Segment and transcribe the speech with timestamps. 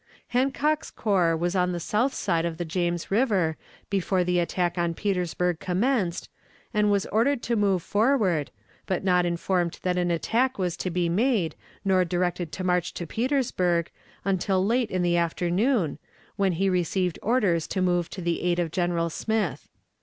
[0.29, 3.55] Hancock's corps was on the south side of the James River,
[3.91, 6.27] before the attack on Petersburg commenced,
[6.73, 8.49] and was ordered to move forward,
[8.87, 11.53] but not informed that an attack was to be made,
[11.85, 13.91] nor directed to march to Petersburg
[14.25, 15.99] until late in the afternoon,
[16.35, 19.69] when he received orders to move to the aid of General Smith.